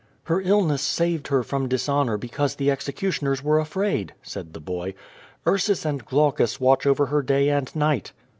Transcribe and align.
"Her 0.23 0.41
illness 0.41 0.81
saved 0.81 1.27
her 1.27 1.43
from 1.43 1.69
dishonor, 1.69 2.17
because 2.17 2.55
the 2.55 2.69
execu 2.69 3.09
tioners 3.11 3.43
were 3.43 3.59
afraid," 3.59 4.15
said 4.23 4.53
the 4.53 4.59
boy. 4.59 4.95
"Ursus 5.45 5.85
and 5.85 6.03
Glaucus 6.03 6.59
watch 6.59 6.87
over 6.87 7.05
her 7.05 7.21
day 7.21 7.49
and 7.49 7.69
night." 7.75 8.11